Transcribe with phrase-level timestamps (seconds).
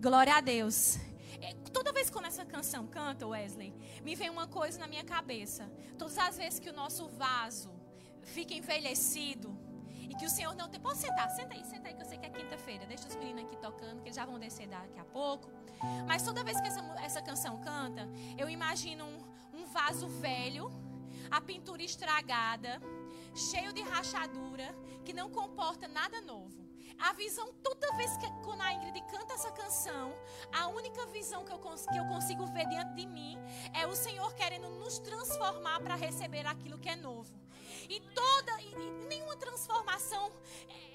[0.00, 0.96] Glória a Deus.
[1.40, 5.68] É, toda vez que essa canção canta, Wesley, me vem uma coisa na minha cabeça.
[5.98, 7.70] Todas as vezes que o nosso vaso
[8.22, 9.58] fica envelhecido
[10.08, 10.80] e que o Senhor não tem.
[10.80, 12.86] Pode sentar, senta aí, senta aí, que eu sei que é quinta-feira.
[12.86, 15.50] Deixa os meninos aqui tocando, que eles já vão descer daqui a pouco.
[16.06, 20.70] Mas toda vez que essa, essa canção canta, eu imagino um, um vaso velho,
[21.28, 22.80] a pintura estragada,
[23.34, 26.67] cheio de rachadura, que não comporta nada novo.
[27.00, 30.12] A visão, toda vez que quando a Ingrid canta essa canção,
[30.52, 33.38] a única visão que eu, que eu consigo ver diante de mim
[33.72, 37.32] é o Senhor querendo nos transformar para receber aquilo que é novo.
[37.88, 38.74] E toda, e
[39.08, 40.32] nenhuma transformação,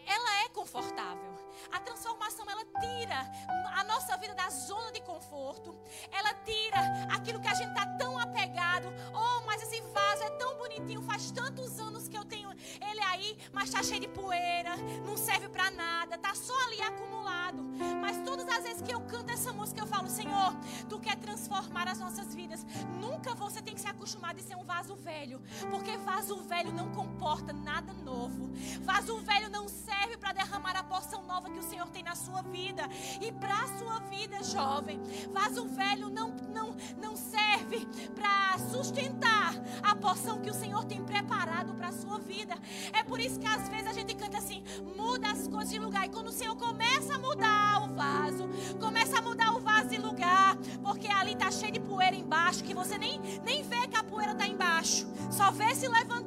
[0.05, 1.42] ela é confortável.
[1.71, 3.29] A transformação, ela tira
[3.75, 5.75] a nossa vida da zona de conforto.
[6.11, 6.79] Ela tira
[7.13, 8.93] aquilo que a gente está tão apegado.
[9.13, 13.37] Oh, mas esse vaso é tão bonitinho, faz tantos anos que eu tenho ele aí,
[13.51, 17.63] mas está cheio de poeira, não serve para nada, tá só ali acumulado.
[18.01, 20.55] Mas todas as vezes que eu canto essa música, eu falo, Senhor,
[20.89, 22.65] tu quer transformar as nossas vidas.
[22.99, 26.91] Nunca você tem que se acostumar de ser um vaso velho, porque vaso velho não
[26.91, 28.51] comporta nada novo.
[28.81, 32.41] Vaso velho não serve para derramar a porção nova que o Senhor tem na sua
[32.41, 32.87] vida.
[33.21, 34.99] E para a sua vida, jovem,
[35.31, 37.85] vaso velho não, não, não serve
[38.15, 42.55] para sustentar a porção que o Senhor tem preparado para a sua vida.
[42.91, 44.63] É por isso que às vezes a gente canta assim:
[44.95, 46.05] muda as coisas de lugar.
[46.05, 49.97] E quando o Senhor começa a mudar o vaso, começa a mudar o vaso de
[49.97, 54.03] lugar, porque ali está cheio de poeira embaixo, que você nem, nem vê que a
[54.03, 56.22] poeira está embaixo, só vê se levantar.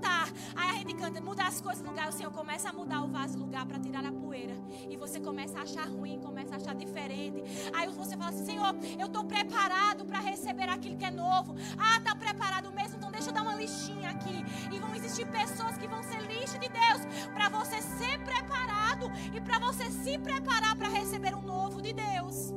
[1.66, 2.08] Coisas de lugar.
[2.08, 4.54] O Senhor começa a mudar o vaso lugar para tirar a poeira.
[4.88, 7.42] E você começa a achar ruim, começa a achar diferente.
[7.74, 11.56] Aí você fala assim: Senhor, eu estou preparado para receber aquilo que é novo.
[11.76, 12.96] Ah, está preparado mesmo?
[12.98, 14.44] Então deixa eu dar uma listinha aqui.
[14.72, 17.00] E vão existir pessoas que vão ser lixo de Deus
[17.34, 22.52] para você ser preparado e para você se preparar para receber um novo de Deus.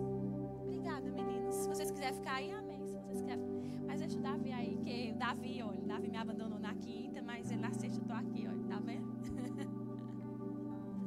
[0.61, 1.55] Obrigada, meninos.
[1.55, 2.85] Se vocês quiserem ficar aí, amém.
[2.85, 3.48] Se vocês quiserem.
[4.09, 7.71] Deixa o Davi aí, que Davi, olha, Davi me abandonou na quinta, mas ele na
[7.71, 9.07] sexta eu tô aqui, olha, tá vendo?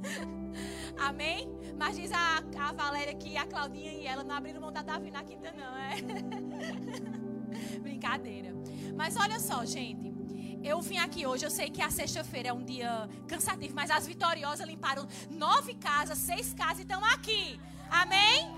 [0.97, 1.49] Amém?
[1.77, 5.11] Mas diz a, a Valéria que a Claudinha e ela não abriram mão da Davi
[5.11, 5.97] na quinta, não, é?
[7.83, 8.55] Brincadeira.
[8.97, 10.15] Mas olha só, gente.
[10.63, 14.07] Eu vim aqui hoje, eu sei que a sexta-feira é um dia cansativo, mas as
[14.07, 17.59] vitoriosas limparam nove casas, seis casas e estão aqui.
[17.91, 18.49] Amém?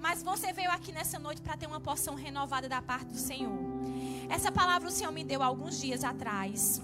[0.00, 3.71] Mas você veio aqui nessa noite para ter uma porção renovada da parte do Senhor.
[4.28, 6.80] Essa palavra o Senhor me deu alguns dias atrás.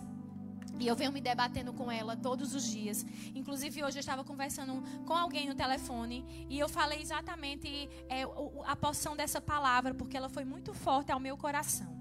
[0.81, 3.05] E eu venho me debatendo com ela todos os dias.
[3.35, 8.23] Inclusive, hoje eu estava conversando com alguém no telefone e eu falei exatamente é,
[8.65, 11.99] a porção dessa palavra, porque ela foi muito forte ao meu coração.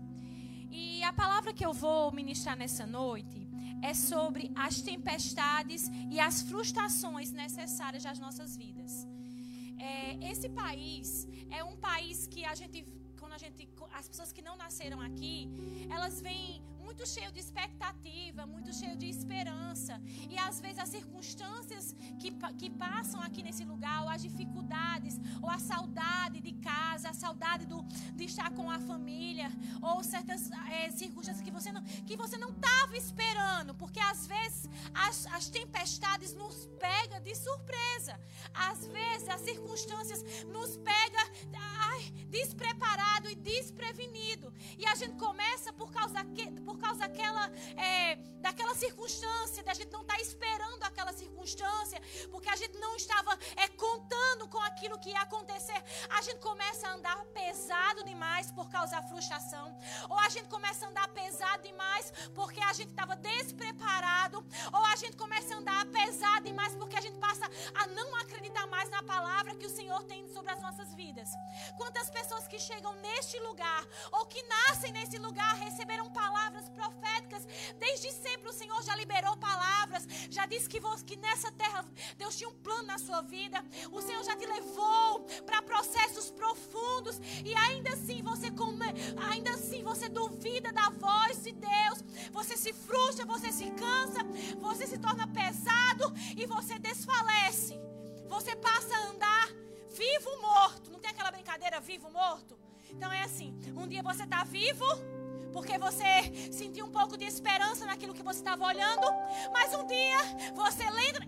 [0.70, 3.48] E a palavra que eu vou ministrar nessa noite
[3.82, 9.08] é sobre as tempestades e as frustrações necessárias das nossas vidas.
[9.78, 12.86] É, esse país é um país que a gente,
[13.38, 15.48] a gente, as pessoas que não nasceram aqui,
[15.92, 20.02] elas vêm muito cheio de expectativa, muito cheio de esperança.
[20.30, 25.50] E às vezes as circunstâncias que, que passam aqui nesse lugar, ou as dificuldades, ou
[25.50, 27.84] a saudade de casa, a saudade do,
[28.16, 29.50] de estar com a família,
[29.82, 34.70] ou certas é, circunstâncias que você não que você não estava esperando, porque às vezes
[34.94, 38.18] as, as tempestades nos pega de surpresa.
[38.54, 41.24] Às vezes as circunstâncias nos pega
[42.30, 44.54] despreparado e desprevenido.
[44.78, 49.74] E a gente começa por causa que, por por causa daquela, é, daquela circunstância, da
[49.74, 52.00] gente não estar tá esperando aquela circunstância,
[52.32, 55.84] porque a gente não estava é, contando com aquilo que ia acontecer.
[56.10, 59.78] A gente começa a andar pesado demais por causa da frustração,
[60.10, 64.96] ou a gente começa a andar pesado demais porque a gente estava despreparado, ou a
[64.96, 69.02] gente começa a andar pesado demais porque a gente passa a não acreditar mais na
[69.02, 71.30] palavra que o Senhor tem sobre as nossas vidas.
[71.76, 77.48] Quantas pessoas que chegam neste lugar, ou que nascem nesse lugar, receberam palavras proféticas.
[77.80, 80.08] Desde sempre o Senhor já liberou palavras.
[80.30, 81.86] Já disse que, que nessa terra
[82.18, 83.64] Deus tinha um plano na sua vida.
[83.92, 87.20] O Senhor já te levou para processos profundos.
[87.44, 88.86] E ainda assim você come,
[89.30, 92.04] ainda assim você duvida da voz de Deus.
[92.32, 94.24] Você se frustra, você se cansa,
[94.60, 97.80] você se torna pesado e você desfalece.
[98.28, 99.48] Você passa a andar
[99.96, 100.92] vivo morto.
[100.92, 102.58] Não tem aquela brincadeira vivo morto?
[102.90, 104.86] Então é assim, um dia você está vivo,
[105.52, 109.08] porque você sentiu um pouco de esperança naquilo que você estava olhando,
[109.54, 110.84] mas um dia você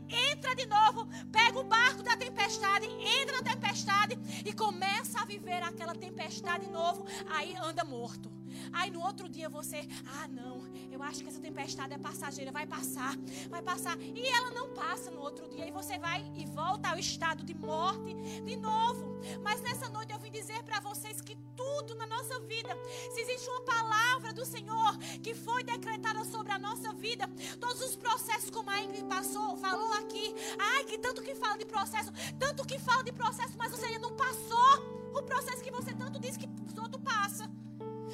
[0.09, 5.61] entra de novo, pega o barco da tempestade, entra na tempestade e começa a viver
[5.63, 8.38] aquela tempestade de novo, aí anda morto.
[8.73, 10.61] Aí no outro dia você, ah não,
[10.91, 13.15] eu acho que essa tempestade é passageira, vai passar,
[13.49, 13.97] vai passar.
[13.99, 15.67] E ela não passa no outro dia.
[15.67, 18.13] E você vai e volta ao estado de morte
[18.45, 19.19] de novo.
[19.43, 22.77] Mas nessa noite eu vim dizer para vocês que tudo na nossa vida,
[23.11, 27.27] se existe uma palavra do Senhor que foi decretada sobre a nossa vida,
[27.59, 31.65] todos os processos como a Ingrid passou, falou aqui, ai que tanto que fala de
[31.65, 35.93] processo, tanto que fala de processo, mas você ainda não passou o processo que você
[35.93, 37.49] tanto diz que os outros passa.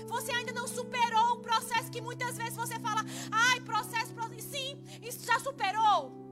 [0.08, 4.50] Você ainda não superou o processo que muitas vezes você fala, ai, processo, processo.
[4.50, 6.26] Sim, isso já superou.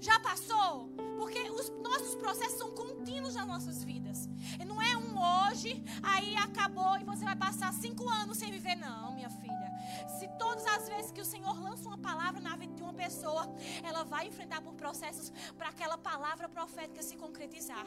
[0.00, 0.90] Já passou?
[1.16, 4.28] Porque os nossos processos são contínuos nas nossas vidas.
[4.60, 5.16] E não é um
[5.48, 8.76] hoje, aí acabou e você vai passar cinco anos sem viver.
[8.76, 9.45] Não, minha filha.
[10.18, 13.46] Se todas as vezes que o Senhor lança uma palavra na vida de uma pessoa,
[13.82, 17.86] ela vai enfrentar por processos para aquela palavra profética se concretizar.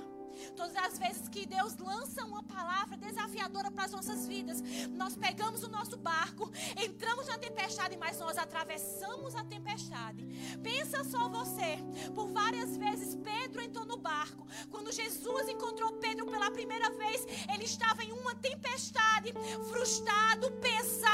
[0.56, 4.62] Todas as vezes que Deus lança uma palavra desafiadora para as nossas vidas,
[4.92, 10.26] nós pegamos o nosso barco, entramos na tempestade, mas nós atravessamos a tempestade.
[10.64, 11.78] Pensa só você,
[12.14, 14.48] por várias vezes Pedro entrou no barco.
[14.70, 19.34] Quando Jesus encontrou Pedro pela primeira vez, ele estava em uma tempestade,
[19.70, 21.09] frustrado, pesado,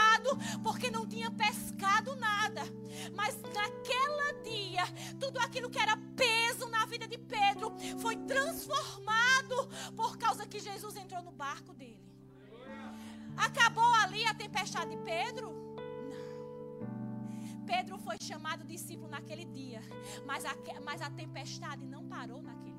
[0.65, 2.63] porque não tinha pescado nada.
[3.15, 4.83] Mas naquela dia,
[5.19, 10.95] tudo aquilo que era peso na vida de Pedro foi transformado por causa que Jesus
[10.95, 12.03] entrou no barco dele.
[13.37, 15.53] Acabou ali a tempestade de Pedro?
[16.09, 17.65] Não.
[17.67, 19.81] Pedro foi chamado discípulo naquele dia,
[20.25, 22.74] mas a, mas a tempestade não parou naquele.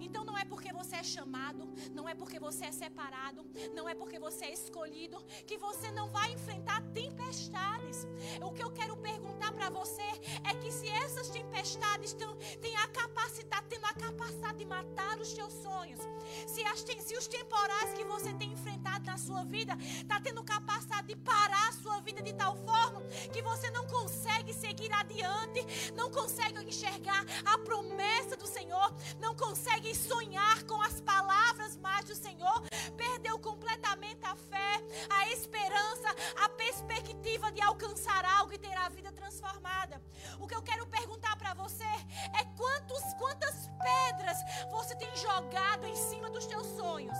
[0.00, 3.44] Então não é porque você é chamado, não é porque você é separado,
[3.74, 8.06] não é porque você é escolhido que você não vai enfrentar tempestades.
[8.42, 10.02] O que eu quero perguntar para você
[10.44, 12.16] é que se essas tempestades
[12.60, 16.00] têm a capacidade, tendo a capacidade de matar os teus sonhos,
[16.46, 21.08] se, as, se os temporais que você tem enfrentado na sua vida está tendo capacidade
[21.08, 23.02] de parar a sua vida de tal forma
[23.32, 29.83] que você não consegue seguir adiante, não consegue enxergar a promessa do Senhor, não consegue
[29.84, 32.62] consegue sonhar com as palavras mais do Senhor,
[32.96, 36.08] perdeu completamente a fé, a esperança,
[36.42, 40.02] a perspectiva de alcançar algo e ter a vida transformada.
[40.40, 44.38] O que eu quero perguntar para você é quantos, quantas pedras
[44.70, 47.18] você tem jogado em cima dos teus sonhos?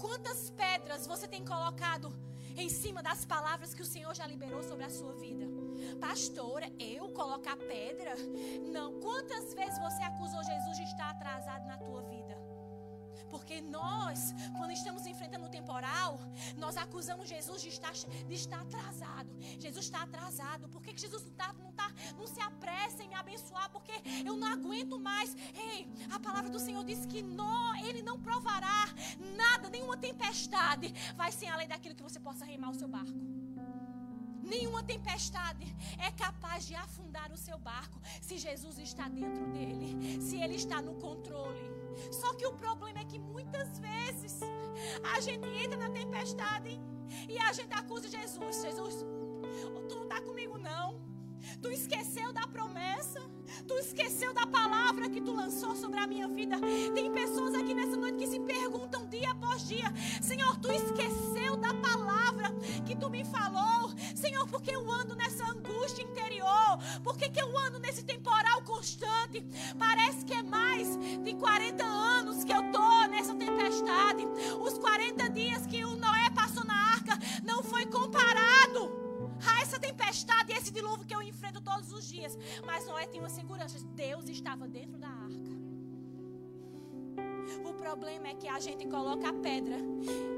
[0.00, 2.12] Quantas pedras você tem colocado
[2.56, 5.55] em cima das palavras que o Senhor já liberou sobre a sua vida?
[6.00, 8.14] Pastora, eu colocar pedra?
[8.72, 9.00] Não.
[9.00, 12.36] Quantas vezes você acusou Jesus de estar atrasado na tua vida?
[13.30, 16.18] Porque nós, quando estamos enfrentando o temporal,
[16.56, 19.28] nós acusamos Jesus de estar, de estar atrasado.
[19.58, 20.68] Jesus está atrasado.
[20.68, 23.70] Por que, que Jesus não, está, não, tá, não se apressa em me abençoar?
[23.70, 23.92] Porque
[24.24, 25.34] eu não aguento mais.
[25.54, 28.86] Ei, a palavra do Senhor diz que não, Ele não provará
[29.36, 33.35] nada, nenhuma tempestade vai ser além daquilo que você possa remar o seu barco.
[34.46, 35.66] Nenhuma tempestade
[35.98, 40.80] é capaz de afundar o seu barco se Jesus está dentro dele, se ele está
[40.80, 41.60] no controle.
[42.12, 44.40] Só que o problema é que muitas vezes
[45.14, 46.80] a gente entra na tempestade
[47.28, 48.62] e a gente acusa Jesus.
[48.62, 49.04] Jesus,
[49.88, 51.15] tu não está comigo não.
[51.62, 53.20] Tu esqueceu da promessa.
[53.66, 56.56] Tu esqueceu da palavra que tu lançou sobre a minha vida.
[56.94, 61.72] Tem pessoas aqui nessa noite que se perguntam dia após dia: Senhor, tu esqueceu da
[61.74, 62.50] palavra
[62.84, 63.92] que tu me falou.
[64.14, 66.78] Senhor, por que eu ando nessa angústia interior?
[67.02, 69.44] Por que, que eu ando nesse temporal constante?
[69.78, 74.24] Parece que é mais de 40 anos que eu tô nessa tempestade.
[74.60, 79.05] Os 40 dias que o Noé passou na arca não foi comparado
[79.50, 82.36] a essa tempestade e esse dilúvio que eu enfrento todos os dias.
[82.64, 85.56] Mas Noé tinha uma segurança: Deus estava dentro da arca.
[87.64, 89.76] O problema é que a gente coloca a pedra,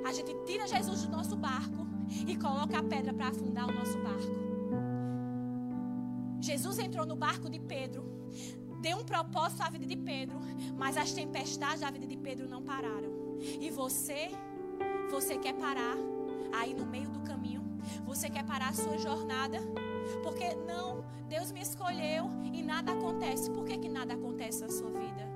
[0.06, 1.86] a gente tira Jesus do nosso barco
[2.26, 4.48] e coloca a pedra para afundar o nosso barco.
[6.40, 8.04] Jesus entrou no barco de Pedro,
[8.80, 10.38] deu um propósito à vida de Pedro,
[10.76, 13.38] mas as tempestades da vida de Pedro não pararam.
[13.60, 14.30] E você,
[15.10, 15.96] você quer parar
[16.52, 17.67] aí no meio do caminho?
[18.04, 19.58] Você quer parar a sua jornada?
[20.22, 23.50] Porque não, Deus me escolheu e nada acontece.
[23.50, 25.28] Por que, que nada acontece na sua vida?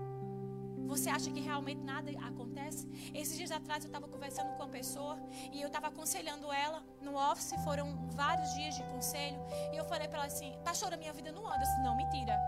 [0.87, 2.87] Você acha que realmente nada acontece?
[3.15, 5.19] Esses dias atrás eu estava conversando com uma pessoa
[5.51, 7.55] e eu estava aconselhando ela no office.
[7.65, 9.39] Foram vários dias de conselho.
[9.73, 11.61] E eu falei para ela assim: Pastora, minha vida não anda.
[11.61, 12.39] Disse: Não, mentira.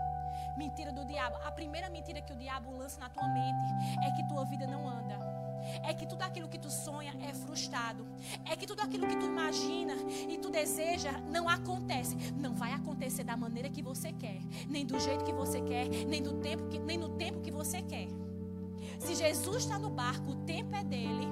[0.57, 1.37] Mentira do diabo.
[1.43, 3.63] A primeira mentira que o diabo lança na tua mente
[4.05, 5.24] é que tua vida não anda
[5.83, 8.05] é que tudo aquilo que tu sonha é frustrado.
[8.45, 9.93] É que tudo aquilo que tu imagina
[10.29, 12.15] e tu deseja não acontece.
[12.37, 16.21] Não vai acontecer da maneira que você quer, nem do jeito que você quer, nem
[16.21, 18.07] do tempo que, nem no tempo que você quer.
[18.99, 21.27] Se Jesus está no barco, o tempo é dele.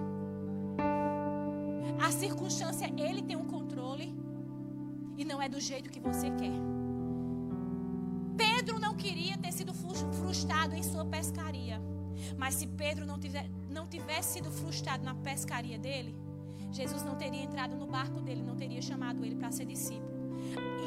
[2.01, 4.13] A circunstância, ele tem um controle
[5.17, 6.59] e não é do jeito que você quer.
[8.35, 11.81] Pedro não queria ter sido frustrado em sua pescaria.
[12.37, 16.15] Mas se Pedro não, tiver, não tivesse sido frustrado na pescaria dele,
[16.71, 20.13] Jesus não teria entrado no barco dele, não teria chamado ele para ser discípulo.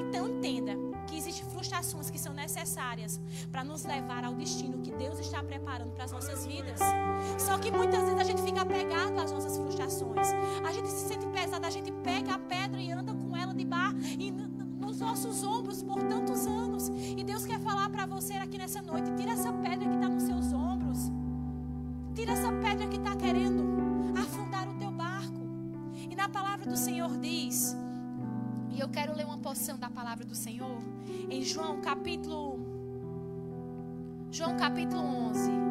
[0.00, 0.72] Então entenda
[1.06, 5.92] que existem frustrações que são necessárias para nos levar ao destino que Deus está preparando
[5.92, 6.80] para as nossas vidas.
[7.38, 10.28] Só que muitas vezes a gente fica apegado às nossas frustrações.
[10.66, 13.64] A gente se sente pesado, a gente pega a pedra e anda com ela de
[13.64, 16.88] bar e nos nossos ombros por tantos anos.
[16.88, 20.22] E Deus quer falar para você aqui nessa noite: tira essa pedra que está nos
[20.24, 20.65] seus ombros.
[22.26, 23.62] Tira essa pedra que está querendo
[24.18, 25.48] afundar o teu barco.
[26.10, 27.76] E na palavra do Senhor diz
[28.72, 30.82] e eu quero ler uma porção da palavra do Senhor
[31.30, 32.58] em João capítulo
[34.32, 35.65] João capítulo 11.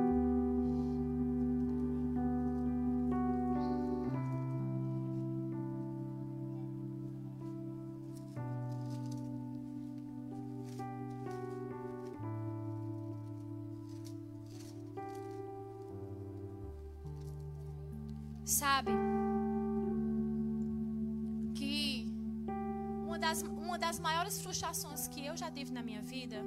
[24.56, 26.38] Frustrações que eu já tive na minha vida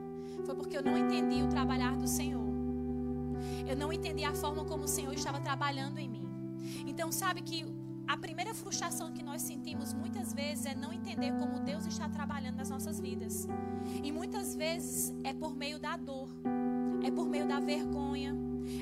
[0.47, 2.49] foi porque eu não entendi o trabalhar do Senhor.
[3.69, 6.27] Eu não entendi a forma como o Senhor estava trabalhando em mim.
[6.87, 7.67] Então, sabe que
[8.07, 12.57] a primeira frustração que nós sentimos muitas vezes é não entender como Deus está trabalhando
[12.57, 13.47] nas nossas vidas.
[14.03, 16.31] E muitas vezes é por meio da dor,
[17.05, 18.35] é por meio da vergonha,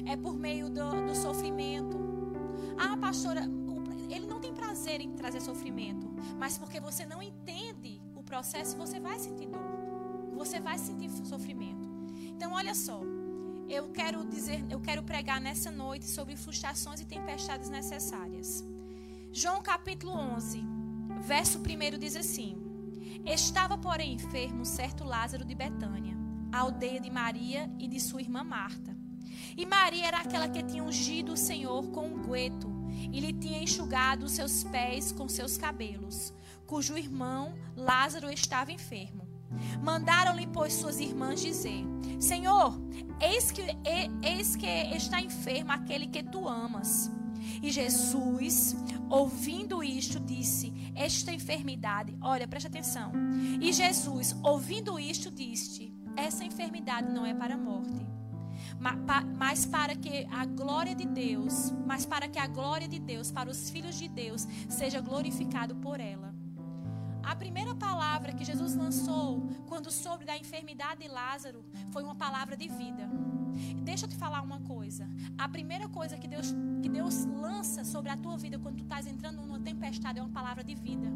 [0.07, 1.99] é por meio do, do sofrimento.
[2.79, 3.43] Ah, pastora,
[4.09, 9.19] ele não tem prazer em trazer sofrimento, mas porque você não entende processo, você vai
[9.19, 9.61] sentir dor.
[10.35, 11.89] Você vai sentir sofrimento.
[12.35, 13.01] Então, olha só,
[13.69, 18.63] eu quero dizer, eu quero pregar nessa noite sobre frustrações e tempestades necessárias.
[19.33, 20.63] João capítulo 11,
[21.21, 22.57] verso 1 diz assim:
[23.25, 26.17] Estava, porém, enfermo certo Lázaro de Betânia,
[26.53, 28.95] a aldeia de Maria e de sua irmã Marta.
[29.57, 32.71] E Maria era aquela que tinha ungido o Senhor com um gueto
[33.13, 36.33] e lhe tinha enxugado os seus pés com seus cabelos,
[36.67, 39.27] cujo irmão Lázaro estava enfermo.
[39.83, 41.85] Mandaram-lhe, pois, suas irmãs dizer:
[42.19, 42.75] Senhor,
[43.21, 43.63] eis que,
[44.23, 47.11] eis que está enfermo aquele que tu amas.
[47.63, 48.77] E Jesus,
[49.09, 53.13] ouvindo isto, disse: Esta enfermidade, olha, preste atenção.
[53.61, 58.07] E Jesus, ouvindo isto, disse: Essa enfermidade não é para a morte
[59.39, 63.51] mas para que a glória de Deus, mas para que a glória de Deus para
[63.51, 66.36] os filhos de Deus seja glorificado por ela.
[67.27, 72.57] A primeira palavra que Jesus lançou quando soube da enfermidade de Lázaro foi uma palavra
[72.57, 73.11] de vida.
[73.83, 75.09] Deixa eu te falar uma coisa.
[75.37, 79.09] A primeira coisa que Deus, que Deus lança sobre a tua vida quando tu estás
[79.09, 81.11] entrando numa tempestade é uma palavra de vida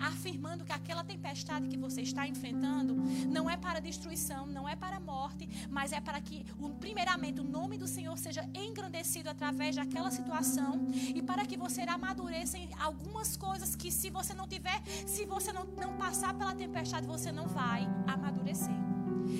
[0.00, 2.94] afirmando que aquela tempestade que você está enfrentando
[3.28, 6.44] não é para destruição, não é para morte, mas é para que,
[6.78, 12.56] primeiramente, o nome do Senhor seja engrandecido através daquela situação e para que você amadureça
[12.56, 17.06] em algumas coisas que, se você não tiver, se você não, não passar pela tempestade,
[17.06, 18.74] você não vai amadurecer.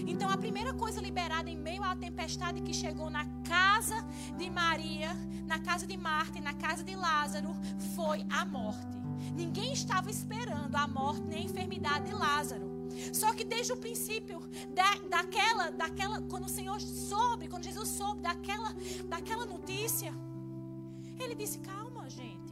[0.06, 4.06] Então, a primeira coisa liberada em meio à tempestade que chegou na casa
[4.37, 5.11] de Maria,
[5.47, 7.50] na casa de Marta e na casa de Lázaro,
[7.94, 9.00] foi a morte.
[9.34, 12.68] Ninguém estava esperando a morte nem a enfermidade de Lázaro.
[13.12, 14.40] Só que desde o princípio
[14.74, 18.74] da, daquela, daquela, quando o Senhor soube, quando Jesus soube daquela,
[19.06, 20.12] daquela notícia,
[21.18, 22.50] ele disse: calma, gente.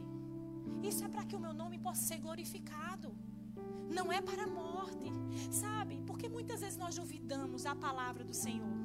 [0.81, 3.13] Isso é para que o meu nome possa ser glorificado.
[3.93, 5.11] Não é para a morte,
[5.51, 6.01] sabe?
[6.05, 8.77] Porque muitas vezes nós duvidamos a palavra do Senhor.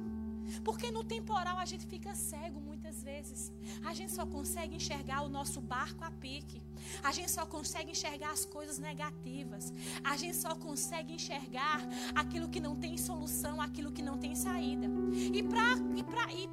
[0.63, 3.51] Porque no temporal a gente fica cego muitas vezes.
[3.83, 6.61] A gente só consegue enxergar o nosso barco a pique.
[7.03, 9.73] A gente só consegue enxergar as coisas negativas.
[10.03, 11.79] A gente só consegue enxergar
[12.13, 14.85] aquilo que não tem solução, aquilo que não tem saída.
[15.33, 16.47] E, pra, e, pra, e,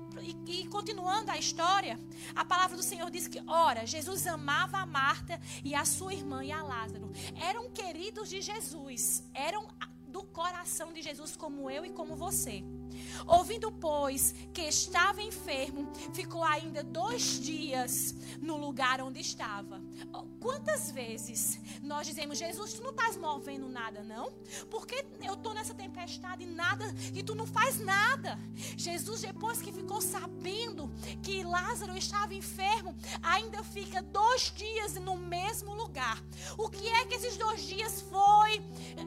[0.46, 2.00] e, continuando a história,
[2.34, 6.42] a palavra do Senhor diz que, ora, Jesus amava a Marta e a sua irmã
[6.42, 7.10] e a Lázaro.
[7.36, 9.22] Eram queridos de Jesus.
[9.34, 9.68] Eram
[10.08, 12.64] do coração de Jesus, como eu e como você.
[13.26, 19.80] Ouvindo, pois, que estava enfermo, ficou ainda dois dias no lugar onde estava.
[20.40, 24.32] Quantas vezes nós dizemos, Jesus, tu não estás movendo nada, não?
[24.70, 26.84] Porque eu estou nessa tempestade e nada,
[27.14, 28.38] e tu não faz nada.
[28.76, 30.90] Jesus, depois que ficou sabendo
[31.22, 36.22] que Lázaro estava enfermo, ainda fica dois dias no mesmo lugar.
[36.58, 38.56] O que é que esses dois dias foi,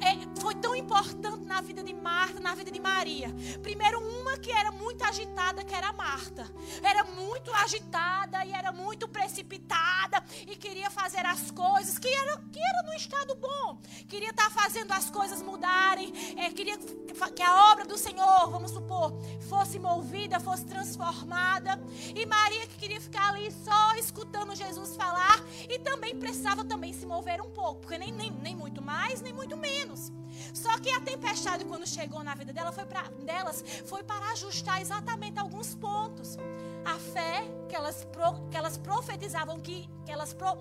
[0.02, 0.96] é, foi tão importante?
[0.96, 3.30] importante na vida de Marta, na vida de Maria.
[3.62, 6.50] Primeiro, uma que era muito agitada, que era Marta.
[6.82, 12.60] Era muito agitada e era muito precipitada e queria fazer as coisas que era, que
[12.60, 13.80] era no estado bom.
[14.08, 16.14] Queria estar fazendo as coisas mudarem.
[16.38, 19.14] É, queria que a obra do Senhor, vamos supor,
[19.50, 21.80] fosse movida, fosse transformada.
[22.16, 27.06] E Maria que queria ficar ali só escutando Jesus falar e também precisava também se
[27.06, 30.12] mover um pouco, porque nem, nem, nem muito mais, nem muito menos.
[30.54, 34.82] Só que a tempestade, quando chegou na vida dela, foi pra, delas, foi para ajustar
[34.82, 36.38] exatamente alguns pontos.
[36.86, 40.58] A fé que elas, pro, que elas profetizavam, que, que elas pro,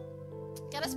[0.70, 0.96] que elas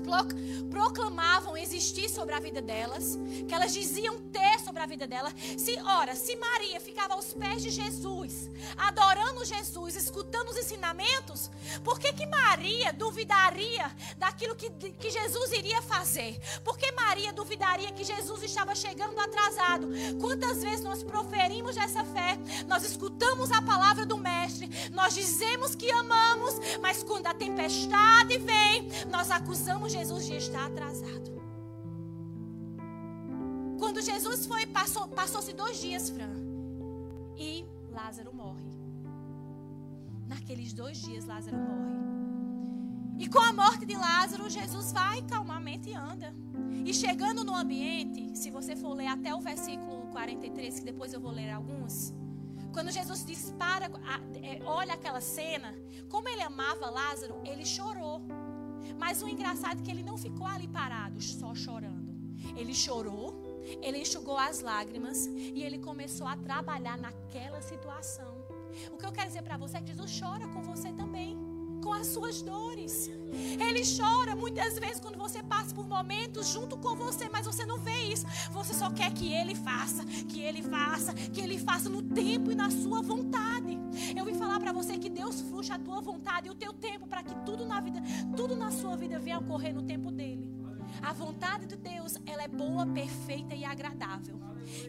[0.69, 5.31] proclamavam existir sobre a vida delas, que elas diziam ter sobre a vida dela.
[5.57, 11.49] Se, ora, se Maria ficava aos pés de Jesus, adorando Jesus, escutando os ensinamentos,
[11.83, 16.39] por que, que Maria duvidaria daquilo que, que Jesus iria fazer?
[16.63, 19.87] Por que Maria duvidaria que Jesus estava chegando atrasado?
[20.19, 22.37] Quantas vezes nós proferimos essa fé,
[22.67, 28.89] nós escutamos a palavra do Mestre, nós dizemos que amamos, mas quando a tempestade vem,
[29.09, 31.41] nós acusamos acusamos Jesus de estar atrasado.
[33.79, 36.33] Quando Jesus foi, passou, passou-se dois dias, Fran,
[37.37, 38.67] e Lázaro morre.
[40.27, 41.97] Naqueles dois dias, Lázaro morre.
[43.19, 46.35] E com a morte de Lázaro, Jesus vai calmamente e anda.
[46.85, 51.21] E chegando no ambiente, se você for ler até o versículo 43, que depois eu
[51.21, 52.13] vou ler alguns.
[52.73, 53.89] Quando Jesus dispara,
[54.43, 55.73] é, olha aquela cena,
[56.09, 58.21] como ele amava Lázaro, ele chorou.
[58.97, 62.15] Mas o engraçado é que ele não ficou ali parado, só chorando.
[62.55, 68.33] Ele chorou, ele enxugou as lágrimas e ele começou a trabalhar naquela situação.
[68.91, 71.37] O que eu quero dizer para você é que Jesus chora com você também
[71.81, 73.09] com as suas dores.
[73.65, 77.77] Ele chora muitas vezes quando você passa por momentos junto com você, mas você não
[77.77, 78.25] vê isso.
[78.51, 82.55] Você só quer que ele faça, que ele faça, que ele faça no tempo e
[82.55, 83.77] na sua vontade.
[84.15, 87.07] Eu vim falar para você que Deus frustra a tua vontade e o teu tempo
[87.07, 88.01] para que tudo na vida,
[88.35, 90.57] tudo na sua vida venha ocorrer no tempo dele.
[91.01, 94.39] A vontade de Deus, ela é boa, perfeita e agradável.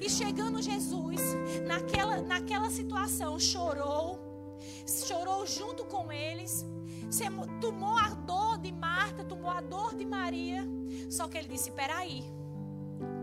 [0.01, 1.21] E chegando Jesus,
[1.67, 4.19] naquela, naquela situação, chorou,
[5.07, 6.65] chorou junto com eles,
[7.61, 10.65] tomou a dor de Marta, tomou a dor de Maria.
[11.11, 12.25] Só que ele disse: peraí,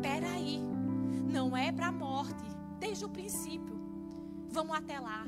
[0.01, 0.59] peraí,
[1.31, 2.43] não é para a morte,
[2.79, 3.75] desde o princípio.
[4.49, 5.25] Vamos até lá.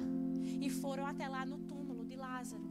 [0.61, 2.63] E foram até lá no túmulo de Lázaro.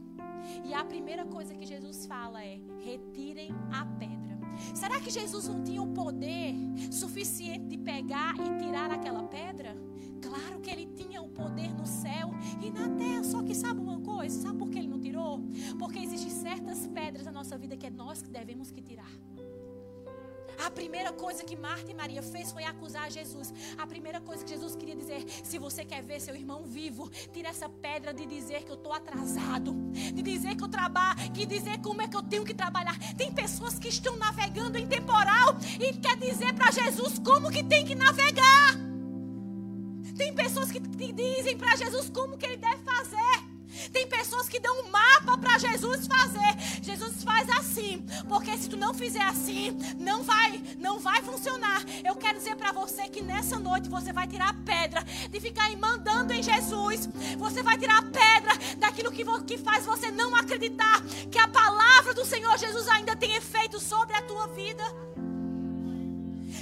[0.65, 4.37] E a primeira coisa que Jesus fala é: retirem a pedra.
[4.73, 6.55] Será que Jesus não tinha o poder
[6.91, 9.75] suficiente de pegar e tirar aquela pedra?
[10.21, 13.23] Claro que ele tinha o poder no céu e na terra.
[13.23, 14.41] Só que sabe uma coisa?
[14.41, 15.39] Sabe por que ele não tirou?
[15.77, 19.11] Porque existem certas pedras na nossa vida que é nós que devemos que tirar.
[20.65, 23.53] A primeira coisa que Marta e Maria fez foi acusar Jesus.
[23.77, 27.49] A primeira coisa que Jesus queria dizer: se você quer ver seu irmão vivo, tira
[27.49, 31.79] essa pedra de dizer que eu estou atrasado, de dizer que eu trabalho, que dizer
[31.81, 32.97] como é que eu tenho que trabalhar.
[33.15, 37.85] Tem pessoas que estão navegando em temporal e quer dizer para Jesus como que tem
[37.85, 38.75] que navegar.
[40.17, 43.36] Tem pessoas que dizem para Jesus como que ele deve fazer.
[43.97, 46.55] Tem pessoas que dão um mapa para Jesus fazer.
[46.83, 51.83] Jesus faz assim, porque se tu não fizer assim, não vai, não vai funcionar.
[52.05, 55.75] Eu quero dizer para você que nessa noite você vai tirar a pedra de ficar
[55.77, 57.09] mandando em Jesus.
[57.39, 62.13] Você vai tirar a pedra daquilo que, que faz você não acreditar que a palavra
[62.13, 64.83] do Senhor Jesus ainda tem efeito sobre a tua vida.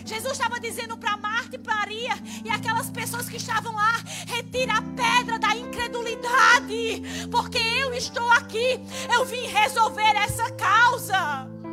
[0.05, 2.13] Jesus estava dizendo para Marta e Maria
[2.43, 8.79] e aquelas pessoas que estavam lá: retira a pedra da incredulidade, porque eu estou aqui,
[9.11, 11.64] eu vim resolver essa causa.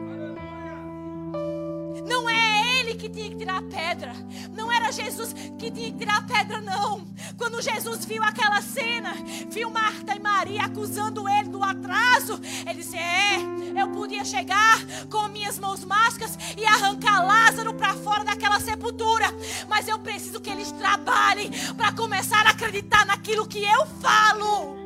[2.92, 4.12] Ele que tinha que tirar a pedra.
[4.54, 7.06] Não era Jesus que tinha que tirar a pedra, não.
[7.36, 9.14] Quando Jesus viu aquela cena,
[9.50, 13.38] viu Marta e Maria acusando ele do atraso, ele disse: É,
[13.80, 14.78] eu podia chegar
[15.10, 19.26] com minhas mãos máscaras e arrancar Lázaro para fora daquela sepultura,
[19.68, 24.81] mas eu preciso que eles trabalhem para começar a acreditar naquilo que eu falo.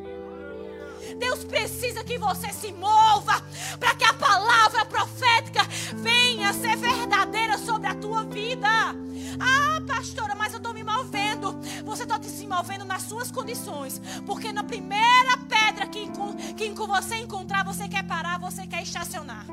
[1.18, 3.42] Deus precisa que você se mova
[3.79, 5.62] para que a palavra profética
[5.94, 8.68] venha ser verdadeira sobre a tua vida.
[9.38, 11.59] Ah, pastora, mas eu estou me movendo.
[11.85, 14.00] Você está se movendo nas suas condições.
[14.24, 16.09] Porque na primeira pedra que,
[16.55, 19.46] que você encontrar, você quer parar, você quer estacionar.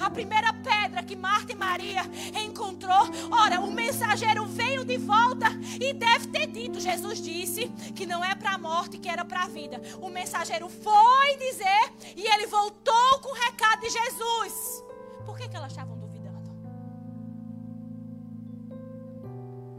[0.00, 2.02] A primeira pedra que Marta e Maria
[2.44, 5.46] encontrou, ora, o mensageiro veio de volta
[5.80, 9.44] e deve ter dito: Jesus disse que não é para a morte, que era para
[9.44, 9.80] a vida.
[10.00, 14.84] O mensageiro foi dizer e ele voltou com o recado de Jesus.
[15.24, 16.50] Por que, que elas estavam duvidando?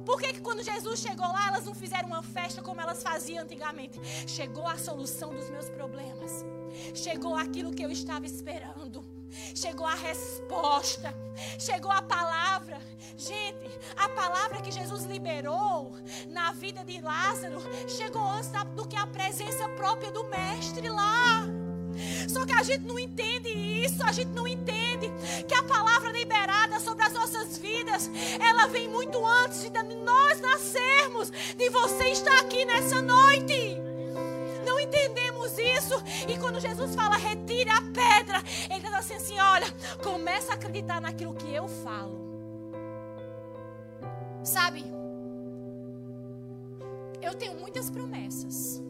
[0.05, 3.43] Por que, que quando Jesus chegou lá, elas não fizeram uma festa como elas faziam
[3.43, 3.99] antigamente?
[4.27, 6.45] Chegou a solução dos meus problemas.
[6.93, 9.12] Chegou aquilo que eu estava esperando.
[9.55, 11.13] Chegou a resposta.
[11.59, 12.79] Chegou a palavra.
[13.17, 15.95] Gente, a palavra que Jesus liberou
[16.29, 21.45] na vida de Lázaro chegou antes do que a presença própria do Mestre lá.
[22.27, 25.11] Só que a gente não entende isso, a gente não entende
[25.47, 31.31] que a palavra liberada sobre as nossas vidas, ela vem muito antes de nós nascermos,
[31.55, 33.92] de você estar aqui nessa noite.
[36.27, 39.67] E quando Jesus fala, retire a pedra, ele está assim, assim: olha,
[40.01, 42.23] começa a acreditar naquilo que eu falo.
[44.43, 44.83] Sabe?
[47.21, 48.81] Eu tenho muitas promessas.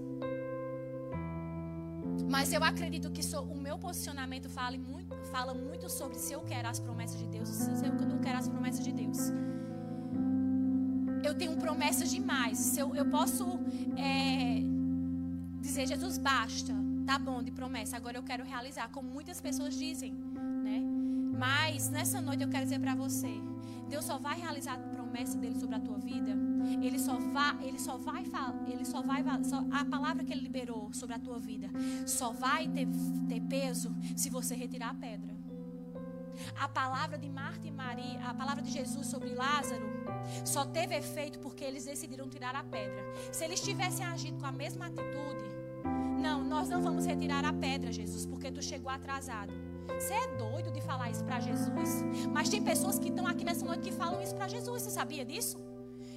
[2.29, 6.67] Mas eu acredito que o meu posicionamento fala muito, fala muito sobre se eu quero
[6.67, 9.19] as promessas de Deus, se eu não quero as promessas de Deus.
[11.23, 12.57] Eu tenho promessas demais.
[12.57, 13.59] Se eu, eu posso
[13.95, 14.61] é,
[15.61, 16.73] dizer, Jesus, basta,
[17.05, 20.81] tá bom de promessa, agora eu quero realizar, como muitas pessoas dizem, né?
[21.37, 23.33] Mas nessa noite eu quero dizer para você,
[23.89, 26.33] Deus só vai realizar a promessa dele sobre a tua vida
[26.81, 28.23] ele só vai, ele só vai
[28.67, 31.69] ele só vai, só, a palavra que ele liberou sobre a tua vida
[32.05, 32.87] só vai ter,
[33.27, 35.33] ter peso se você retirar a pedra.
[36.59, 39.85] A palavra de Marta e Maria, a palavra de Jesus sobre Lázaro,
[40.43, 43.03] só teve efeito porque eles decidiram tirar a pedra.
[43.31, 45.52] Se eles tivessem agido com a mesma atitude,
[46.23, 49.51] não, nós não vamos retirar a pedra, Jesus, porque tu chegou atrasado.
[49.87, 51.89] Você é doido de falar isso para Jesus?
[52.31, 54.83] Mas tem pessoas que estão aqui nessa noite que falam isso para Jesus.
[54.83, 55.57] Você sabia disso?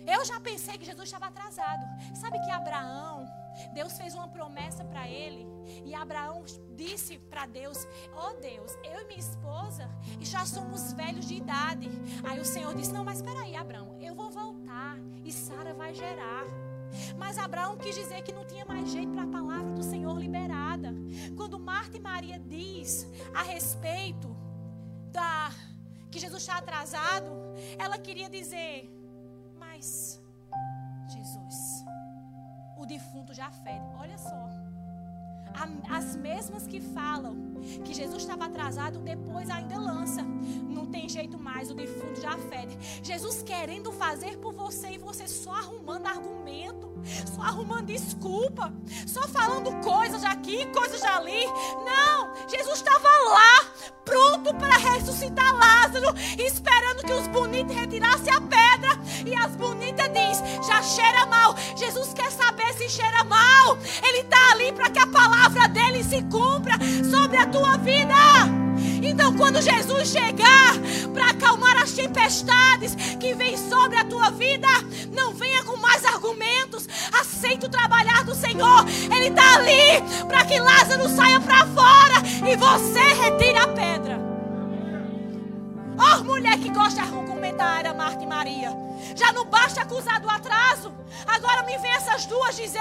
[0.06, 1.84] Eu já pensei que Jesus estava atrasado.
[2.14, 3.26] Sabe que Abraão,
[3.74, 5.44] Deus fez uma promessa para ele.
[5.84, 6.44] E Abraão
[6.76, 9.90] disse para Deus: Ó oh Deus, eu e minha esposa
[10.20, 11.90] já somos velhos de idade.
[12.22, 15.92] Aí o Senhor disse: Não, mas espera aí, Abraão, eu vou voltar e Sara vai
[15.92, 16.65] gerar.
[17.16, 20.94] Mas Abraão quis dizer que não tinha mais jeito para a palavra do Senhor liberada.
[21.36, 24.36] Quando Marta e Maria diz a respeito
[25.12, 25.50] da
[26.10, 27.30] que Jesus está atrasado,
[27.78, 28.96] ela queria dizer
[29.76, 30.22] mas,
[31.08, 31.84] Jesus,
[32.78, 33.94] o defunto já fede.
[33.98, 34.75] Olha só.
[35.88, 40.22] As mesmas que falam que Jesus estava atrasado, depois ainda lança.
[40.22, 42.76] Não tem jeito mais, o defunto já fede.
[43.02, 46.92] Jesus querendo fazer por você e você só arrumando argumento,
[47.34, 48.72] só arrumando desculpa,
[49.06, 51.44] só falando coisas aqui, coisas ali.
[51.84, 53.72] Não, Jesus estava lá,
[54.54, 58.98] para ressuscitar Lázaro, esperando que os bonitos retirassem a pedra.
[59.24, 61.54] E as bonitas diz: já cheira mal.
[61.76, 63.78] Jesus quer saber se cheira mal.
[64.02, 66.74] Ele está ali para que a palavra dele se cumpra
[67.10, 68.14] sobre a tua vida.
[69.02, 70.74] Então, quando Jesus chegar
[71.12, 74.68] para acalmar as tempestades que vêm sobre a tua vida,
[75.12, 76.88] não venha com mais argumentos.
[77.12, 78.84] Aceita o trabalhar do Senhor.
[79.14, 84.25] Ele está ali para que Lázaro saia para fora e você retire a pedra.
[85.98, 88.70] Oh, mulher que gosta de argumentar, era Marta e Maria.
[89.14, 90.92] Já não basta acusar do atraso.
[91.26, 92.80] Agora me vem essas duas dizer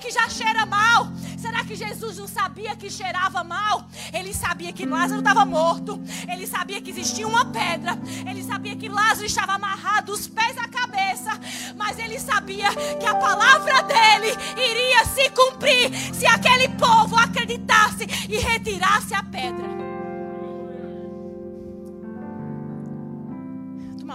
[0.00, 1.08] que já cheira mal.
[1.38, 3.86] Será que Jesus não sabia que cheirava mal?
[4.12, 6.00] Ele sabia que Lázaro estava morto.
[6.28, 7.98] Ele sabia que existia uma pedra.
[8.28, 11.30] Ele sabia que Lázaro estava amarrado dos pés à cabeça.
[11.76, 18.38] Mas ele sabia que a palavra dele iria se cumprir se aquele povo acreditasse e
[18.38, 19.95] retirasse a pedra.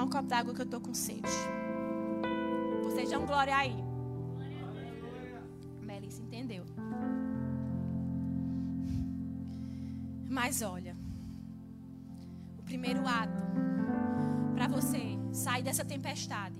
[0.01, 1.21] Tomar um copo d'água que eu estou com sede.
[2.83, 3.75] Vocês dão glória aí.
[5.81, 6.65] Melissa entendeu.
[10.29, 10.95] Mas olha,
[12.57, 13.43] o primeiro ato
[14.55, 16.59] para você sair dessa tempestade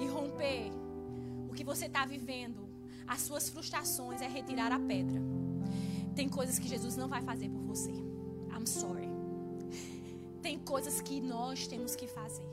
[0.00, 0.72] e romper
[1.48, 2.68] o que você está vivendo,
[3.06, 5.20] as suas frustrações, é retirar a pedra.
[6.14, 7.92] Tem coisas que Jesus não vai fazer por você.
[7.92, 9.15] I'm sorry.
[10.46, 12.46] Tem coisas que nós temos que fazer.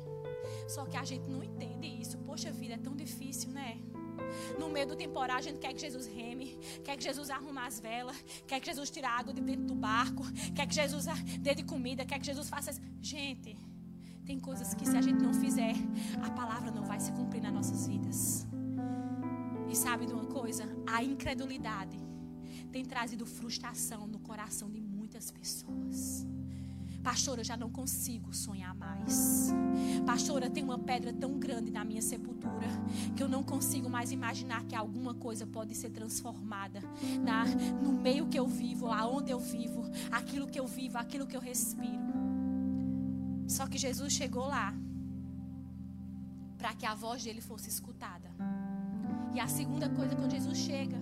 [0.68, 2.18] Só que a gente não entende isso.
[2.18, 3.78] Poxa vida, é tão difícil, né?
[4.58, 7.80] No meio do temporal, a gente quer que Jesus reme, quer que Jesus arrume as
[7.80, 10.24] velas, quer que Jesus tire a água de dentro do barco,
[10.56, 11.06] quer que Jesus
[11.40, 12.72] dê de comida, quer que Jesus faça.
[13.00, 13.56] Gente,
[14.26, 15.76] tem coisas que se a gente não fizer,
[16.24, 18.48] a palavra não vai se cumprir nas nossas vidas.
[19.70, 20.68] E sabe de uma coisa?
[20.88, 22.00] A incredulidade
[22.72, 26.33] tem trazido frustração no coração de muitas pessoas.
[27.04, 29.52] Pastor, eu já não consigo sonhar mais.
[30.06, 32.66] Pastor, eu tenho uma pedra tão grande na minha sepultura
[33.16, 36.80] que eu não consigo mais imaginar que alguma coisa pode ser transformada
[37.22, 41.36] na, no meio que eu vivo, aonde eu vivo, aquilo que eu vivo, aquilo que
[41.36, 42.14] eu respiro.
[43.48, 44.74] Só que Jesus chegou lá
[46.58, 48.32] para que a voz dele fosse escutada.
[49.34, 50.98] E a segunda coisa, quando Jesus chega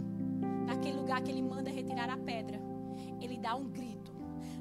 [0.66, 2.60] naquele lugar que ele manda retirar a pedra,
[3.20, 4.12] ele dá um grito: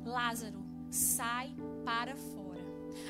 [0.04, 0.59] Lázaro,
[0.90, 2.60] sai para fora.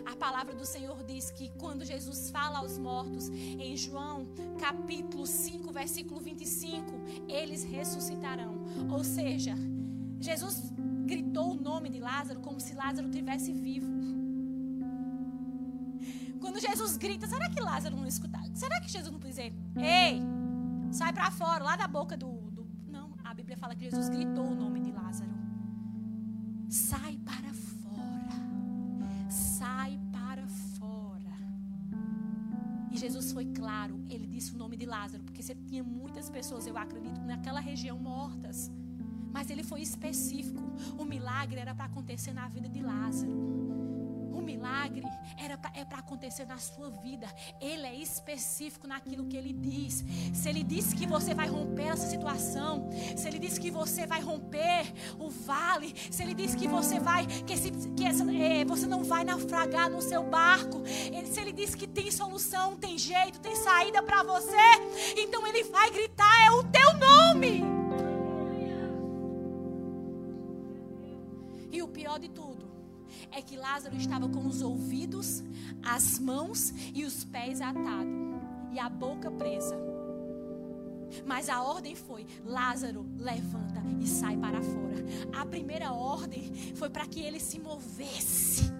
[0.04, 4.26] A palavra do Senhor diz que quando Jesus fala aos mortos, em João
[4.58, 6.86] capítulo 5, versículo 25,
[7.28, 8.54] eles ressuscitarão.
[8.90, 9.54] Ou seja,
[10.18, 10.72] Jesus
[11.06, 13.90] gritou o nome de Lázaro como se Lázaro tivesse vivo.
[16.40, 18.38] Quando Jesus grita, será que Lázaro não escuta?
[18.54, 20.20] Será que Jesus não dizer, ei,
[20.90, 22.66] sai para fora, lá da boca do, do.
[22.88, 24.79] Não, a Bíblia fala que Jesus gritou o nome
[33.60, 37.60] claro, ele disse o nome de Lázaro, porque você tinha muitas pessoas, eu acredito, naquela
[37.60, 38.70] região mortas.
[39.30, 40.62] Mas ele foi específico.
[40.98, 43.59] O milagre era para acontecer na vida de Lázaro.
[44.50, 45.04] Milagre
[45.38, 47.26] era pra, é para acontecer na sua vida.
[47.60, 50.04] Ele é específico naquilo que ele diz.
[50.34, 54.20] Se ele disse que você vai romper essa situação, se ele disse que você vai
[54.20, 58.86] romper o vale, se ele disse que você vai que, esse, que essa, é, você
[58.86, 60.82] não vai naufragar no seu barco,
[61.24, 64.56] se ele disse que tem solução, tem jeito, tem saída para você,
[65.16, 67.79] então ele vai gritar é o teu nome.
[73.50, 75.42] Que Lázaro estava com os ouvidos,
[75.82, 78.14] as mãos e os pés atados
[78.72, 79.76] e a boca presa.
[81.26, 85.04] Mas a ordem foi: Lázaro, levanta e sai para fora.
[85.36, 88.70] A primeira ordem foi para que ele se movesse.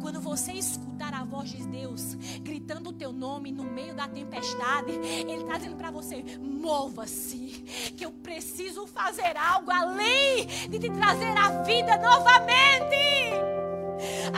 [0.00, 4.90] Quando você escutar a voz de Deus gritando o teu nome no meio da tempestade,
[4.92, 11.36] Ele está dizendo para você: mova-se, que eu preciso fazer algo além de te trazer
[11.38, 13.55] a vida novamente.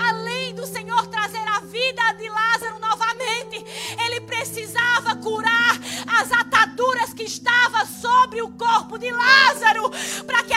[0.08, 3.64] Além do Senhor trazer a vida de Lázaro novamente,
[4.04, 5.78] ele precisava curar
[6.20, 9.90] as ataduras que estavam sobre o corpo de Lázaro,
[10.26, 10.54] para que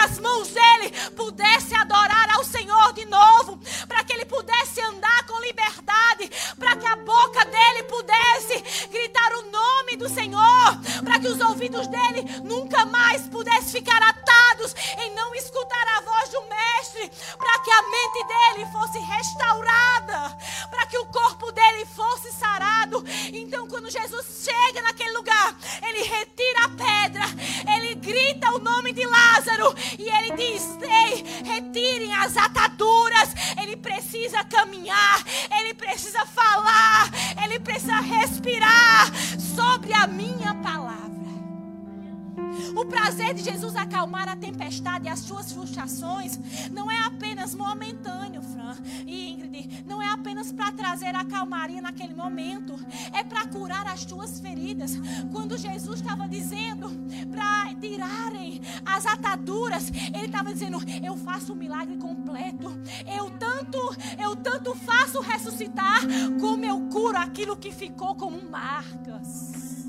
[67.62, 69.88] que ficou como marcas.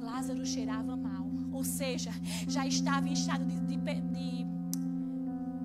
[0.00, 2.12] Lázaro cheirava mal, ou seja,
[2.48, 4.46] já estava em estado de, de, de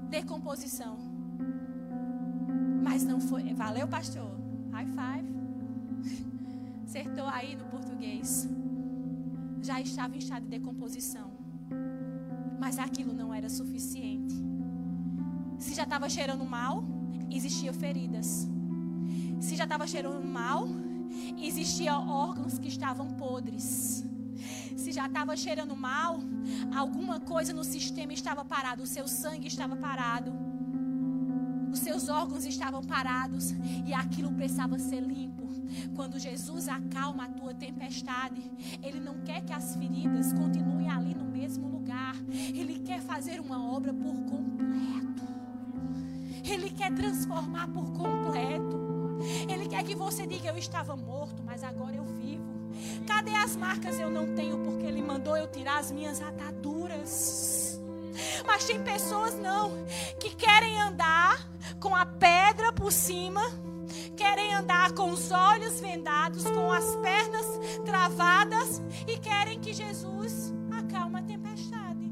[0.10, 0.98] decomposição.
[2.84, 3.54] Mas não foi.
[3.54, 4.32] Valeu, pastor.
[4.72, 5.30] High five.
[6.84, 8.50] Acertou aí no português.
[9.62, 11.30] Já estava em estado de decomposição.
[12.60, 14.34] Mas aquilo não era suficiente.
[15.60, 16.84] Se já estava cheirando mal,
[17.30, 18.50] existiam feridas.
[19.40, 20.68] Se já estava cheirando mal,
[21.38, 24.04] existiam órgãos que estavam podres
[24.80, 26.20] se já estava cheirando mal,
[26.74, 30.32] alguma coisa no sistema estava parado, o seu sangue estava parado,
[31.72, 33.52] os seus órgãos estavam parados
[33.86, 35.48] e aquilo precisava ser limpo.
[35.96, 38.42] Quando Jesus acalma a tua tempestade,
[38.82, 43.64] Ele não quer que as feridas continuem ali no mesmo lugar, Ele quer fazer uma
[43.72, 45.28] obra por completo.
[46.44, 48.79] Ele quer transformar por completo.
[49.48, 52.44] Ele quer que você diga: Eu estava morto, mas agora eu vivo.
[53.06, 54.00] Cadê as marcas?
[54.00, 57.80] Eu não tenho, porque Ele mandou eu tirar as minhas ataduras.
[58.46, 59.86] Mas tem pessoas não
[60.20, 61.48] que querem andar
[61.80, 63.42] com a pedra por cima,
[64.18, 67.46] querem andar com os olhos vendados, com as pernas
[67.86, 72.12] travadas e querem que Jesus acalme a tempestade.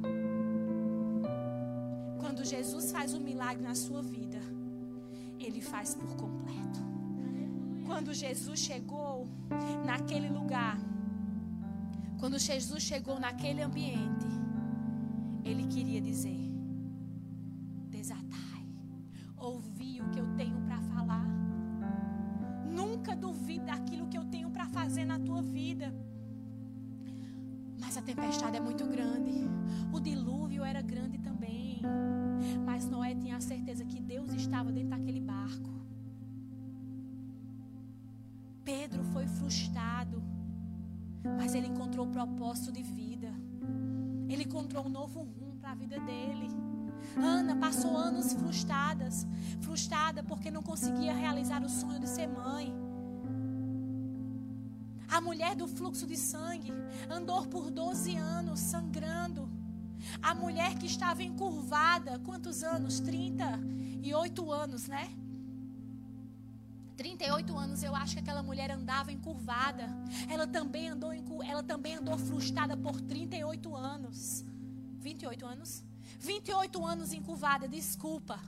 [2.19, 4.39] Quando Jesus faz um milagre na sua vida,
[5.39, 6.96] ele faz por completo
[7.87, 9.27] quando Jesus chegou
[9.85, 10.77] naquele lugar,
[12.19, 14.27] quando Jesus chegou naquele ambiente,
[15.45, 16.51] ele queria dizer:
[17.89, 18.65] desatai,
[19.37, 21.25] ouvi o que eu tenho para falar.
[22.65, 25.93] Nunca duvide daquilo que eu tenho para fazer na tua vida.
[27.79, 29.47] Mas a tempestade é muito grande.
[29.93, 31.81] O dilúvio era grande também.
[32.65, 35.77] Mas Noé tinha a certeza que Deus estava dentro daquele barco.
[38.67, 40.21] Pedro foi frustrado,
[41.37, 43.33] mas ele encontrou o propósito de vida.
[44.27, 46.49] Ele encontrou um novo rumo para a vida dele.
[47.15, 49.25] Ana passou anos frustradas,
[49.61, 52.75] frustrada porque não conseguia realizar o sonho de ser mãe.
[55.07, 56.73] A mulher do fluxo de sangue
[57.09, 59.49] andou por 12 anos sangrando.
[60.21, 62.99] A mulher que estava encurvada, quantos anos?
[62.99, 65.07] 38 anos, né?
[66.97, 69.87] 38 anos, eu acho que aquela mulher andava encurvada.
[70.27, 74.43] Ela também andou, ela também andou frustrada por 38 anos.
[74.99, 75.83] 28 anos?
[76.19, 78.39] 28 anos encurvada, desculpa.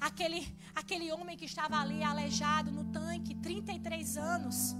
[0.00, 4.74] Aquele, aquele homem que estava ali aleijado no tanque, 33 anos,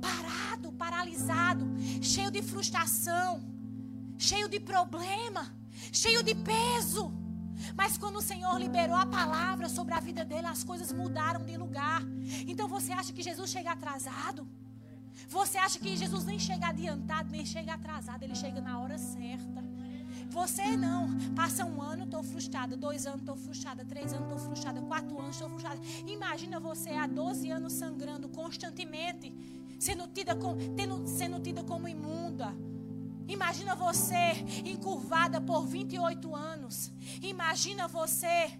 [0.00, 1.66] parado, paralisado,
[2.02, 3.42] cheio de frustração,
[4.18, 5.50] cheio de problema,
[5.92, 7.25] cheio de peso.
[7.74, 11.56] Mas quando o Senhor liberou a palavra sobre a vida dele, as coisas mudaram de
[11.56, 12.02] lugar.
[12.46, 14.46] Então você acha que Jesus chega atrasado?
[15.28, 19.64] Você acha que Jesus nem chega adiantado, nem chega atrasado, ele chega na hora certa.
[20.30, 21.08] Você não.
[21.34, 22.76] Passa um ano, estou frustrada.
[22.76, 23.84] Dois anos, estou frustrada.
[23.84, 24.80] Três anos, estou frustrada.
[24.82, 25.80] Quatro anos, estou frustrada.
[26.06, 29.32] Imagina você há 12 anos sangrando constantemente,
[29.78, 32.54] sendo tida, com, tendo, sendo tida como imunda
[33.36, 34.32] Imagina você
[34.64, 36.90] encurvada por 28 anos.
[37.20, 38.50] Imagina você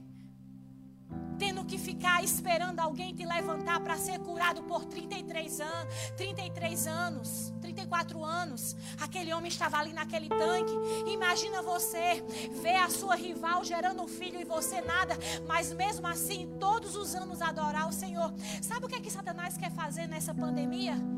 [1.39, 7.55] tendo que ficar esperando alguém te levantar para ser curado por 33 anos, 33 anos,
[7.63, 8.77] 34 anos.
[9.01, 10.75] Aquele homem estava ali naquele tanque.
[11.11, 12.23] Imagina você
[12.63, 17.15] ver a sua rival gerando um filho e você nada, mas mesmo assim, todos os
[17.15, 18.31] anos adorar o Senhor.
[18.61, 21.16] Sabe o que é que Satanás quer fazer nessa pandemia?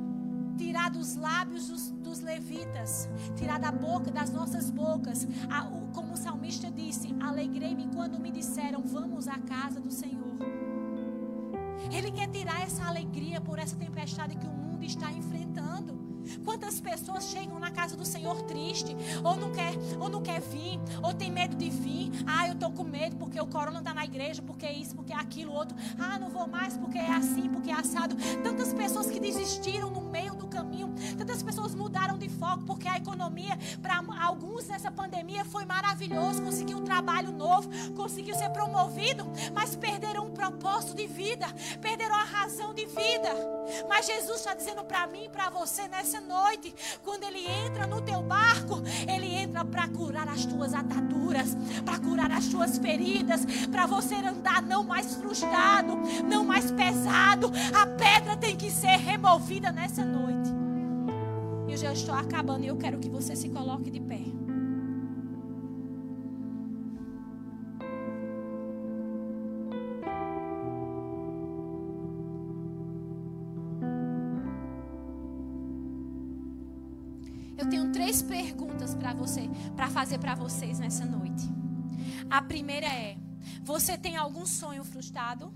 [0.58, 6.14] Tirar dos lábios dos, dos levitas, tirar da boca, das nossas bocas, a, o, como
[6.14, 10.18] o salmista disse: Alegrei-me quando me disseram, vamos à casa do Senhor.
[11.90, 15.96] Ele quer tirar essa alegria por essa tempestade que o mundo está enfrentando.
[16.44, 18.94] Quantas pessoas chegam na casa do Senhor triste,
[19.24, 22.10] ou não quer, ou não quer vir, ou tem medo de vir.
[22.26, 25.12] Ah, eu estou com medo porque o corona está na igreja, porque é isso, porque
[25.12, 25.76] é aquilo, outro.
[25.98, 28.16] Ah, não vou mais porque é assim, porque é assado.
[28.42, 33.56] Tantas pessoas que desistiram no meio caminho, tantas pessoas mudaram de foco porque a economia
[33.80, 40.26] para alguns nessa pandemia foi maravilhoso, conseguiu um trabalho novo, conseguiu ser promovido, mas perderam
[40.26, 41.46] um propósito de vida,
[41.80, 43.28] perderam a razão de vida.
[43.88, 48.00] Mas Jesus está dizendo para mim e para você nessa noite, quando Ele entra no
[48.00, 53.86] teu barco, Ele entra para curar as tuas ataduras, para curar as tuas feridas, para
[53.86, 55.96] você andar não mais frustrado,
[56.28, 57.52] não mais pesado.
[57.74, 60.47] A pedra tem que ser removida nessa noite.
[61.68, 64.22] Eu já estou acabando e eu quero que você se coloque de pé.
[77.98, 81.44] três perguntas para você, para fazer para vocês nessa noite.
[82.30, 83.18] A primeira é:
[83.62, 85.52] você tem algum sonho frustrado?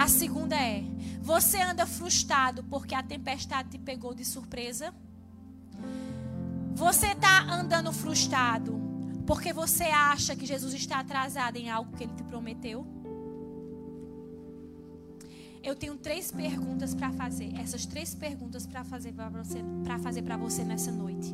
[0.00, 0.82] A segunda é:
[1.20, 4.94] você anda frustrado porque a tempestade te pegou de surpresa?
[6.74, 8.80] Você está andando frustrado
[9.26, 12.86] porque você acha que Jesus está atrasado em algo que ele te prometeu?
[15.62, 17.54] Eu tenho três perguntas para fazer.
[17.60, 21.30] Essas três perguntas para fazer para você, para fazer para você nessa noite.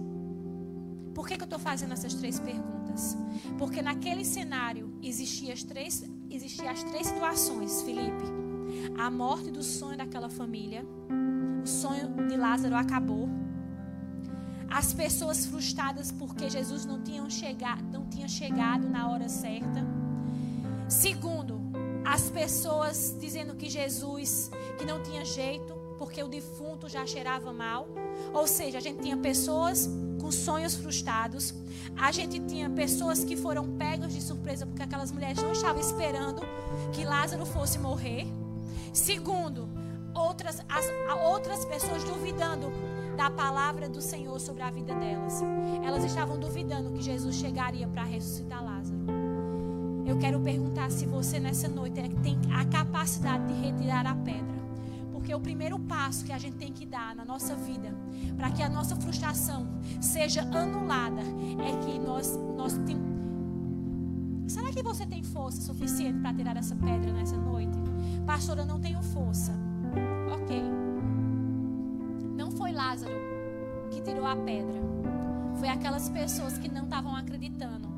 [1.14, 3.16] Por que, que eu estou fazendo essas três perguntas?
[3.58, 8.45] Porque naquele cenário existiam as três, existiam as três situações, Felipe.
[8.98, 10.84] A morte do sonho daquela família,
[11.62, 13.28] o sonho de Lázaro acabou.
[14.68, 19.86] As pessoas frustradas porque Jesus não tinha chegado, não tinha chegado na hora certa.
[20.88, 21.60] Segundo,
[22.04, 27.88] as pessoas dizendo que Jesus, que não tinha jeito, porque o defunto já cheirava mal.
[28.32, 29.88] Ou seja, a gente tinha pessoas
[30.20, 31.54] com sonhos frustrados.
[31.96, 36.42] A gente tinha pessoas que foram pegas de surpresa porque aquelas mulheres não estavam esperando
[36.92, 38.26] que Lázaro fosse morrer.
[38.96, 39.68] Segundo,
[40.14, 40.86] outras, as,
[41.22, 42.72] outras pessoas duvidando
[43.14, 45.42] da palavra do Senhor sobre a vida delas.
[45.84, 48.98] Elas estavam duvidando que Jesus chegaria para ressuscitar Lázaro.
[50.06, 54.56] Eu quero perguntar se você nessa noite é tem a capacidade de retirar a pedra.
[55.12, 57.94] Porque o primeiro passo que a gente tem que dar na nossa vida,
[58.34, 59.66] para que a nossa frustração
[60.00, 62.96] seja anulada, é que nós, nós tem...
[64.48, 67.85] Será que você tem força suficiente para tirar essa pedra nessa noite?
[68.26, 69.52] Pastora, não tenho força.
[70.34, 70.62] Ok.
[72.36, 73.14] Não foi Lázaro
[73.90, 74.86] que tirou a pedra
[75.58, 77.88] foi aquelas pessoas que não estavam acreditando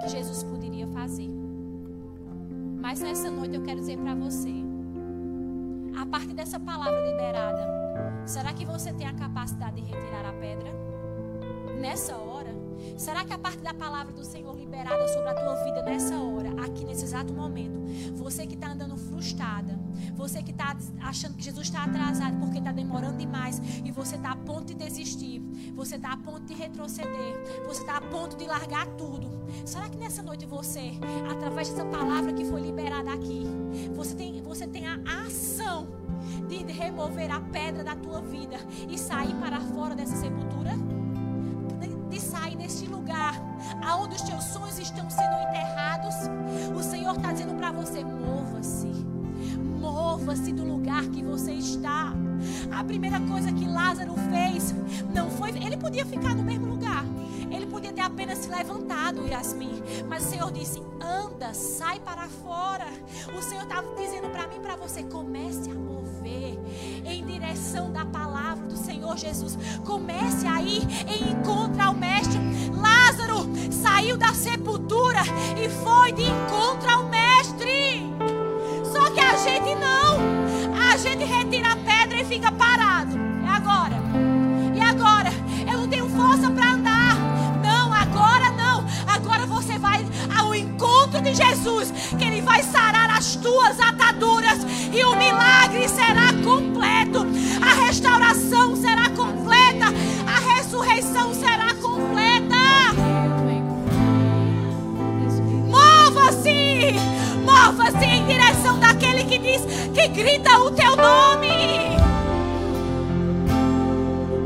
[0.00, 1.28] que Jesus poderia fazer.
[2.80, 4.52] Mas nessa noite eu quero dizer para você,
[5.96, 7.66] a partir dessa palavra liberada,
[8.26, 10.70] será que você tem a capacidade de retirar a pedra?
[11.80, 12.50] Nessa hora,
[12.96, 16.50] será que a partir da palavra do Senhor liberada sobre a tua vida nessa hora,
[16.64, 17.80] aqui nesse exato momento,
[18.14, 19.78] você que está andando frustrada,
[20.14, 24.32] você que está achando que Jesus está atrasado porque está demorando demais e você está
[24.32, 25.40] a ponto de desistir,
[25.74, 29.30] você está a ponto de retroceder, você está a ponto de largar tudo.
[29.64, 30.92] Será que nessa noite você,
[31.30, 33.44] através dessa palavra que foi liberada aqui,
[33.94, 35.88] você tem, você tem a ação
[36.48, 38.56] de remover a pedra da tua vida
[38.88, 41.01] e sair para fora dessa sepultura?
[42.62, 43.34] Deste lugar
[43.84, 46.14] aonde os teus sonhos estão sendo enterrados?
[46.78, 48.86] O Senhor está dizendo para você: mova-se
[49.80, 52.12] Mova-se do lugar que você está.
[52.70, 54.72] A primeira coisa que Lázaro fez
[55.12, 55.50] não foi.
[55.50, 57.04] Ele podia ficar no mesmo lugar.
[57.50, 59.82] Ele podia ter apenas se levantado, Yasmin.
[60.08, 62.86] Mas o Senhor disse: anda, sai para fora.
[63.36, 66.60] O Senhor estava dizendo para mim para você: comece a mover
[67.04, 69.58] em direção da palavra do Senhor Jesus.
[69.84, 72.40] Comece a ir em encontro ao Mestre.
[72.72, 75.20] Lázaro saiu da sepultura
[75.62, 78.10] e foi de encontro ao Mestre.
[78.90, 80.22] Só que a gente não.
[80.90, 83.12] A gente retira a pedra e fica parado.
[83.44, 83.96] E agora?
[84.74, 85.30] E agora?
[85.70, 87.16] Eu não tenho força para andar.
[87.62, 88.84] Não, agora não.
[89.06, 90.04] Agora você vai
[90.36, 94.58] ao encontro de Jesus, que ele vai sarar as tuas ataduras
[94.92, 96.61] e o milagre será completo.
[107.74, 109.62] Mova-se em direção daquele que diz,
[109.94, 111.96] que grita o teu nome.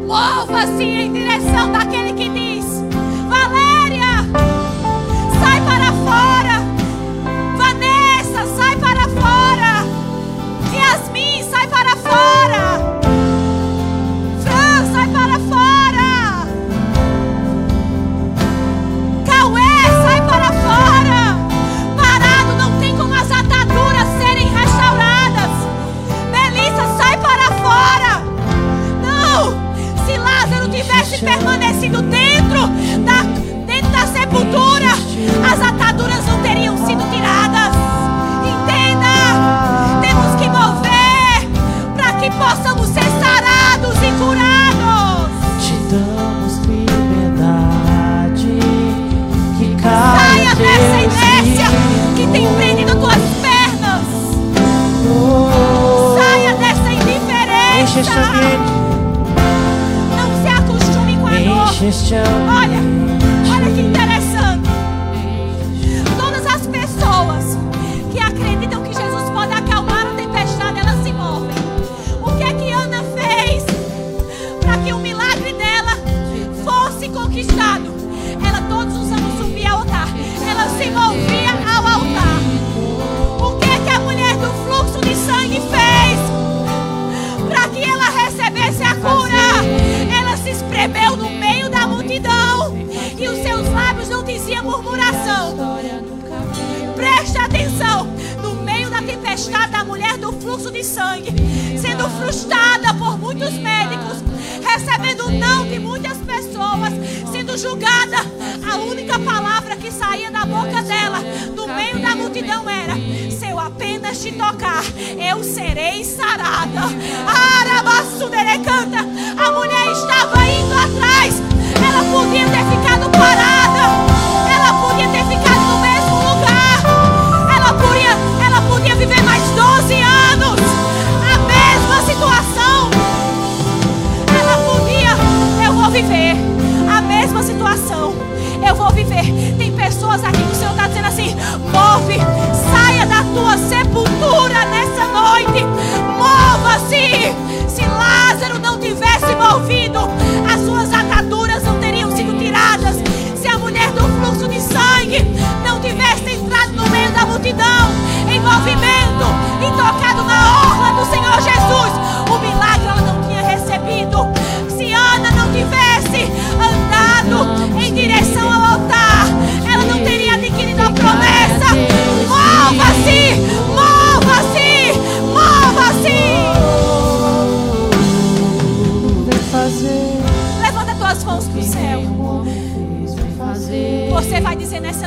[0.06, 2.64] Mova-se em direção daquele que diz,
[3.28, 4.24] Valéria,
[5.40, 6.62] sai para fora.
[7.56, 9.84] Vanessa, sai para fora.
[10.72, 12.45] Yasmin, sai para fora.